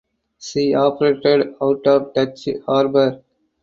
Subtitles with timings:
[0.39, 3.21] She operated out of Dutch Harbor.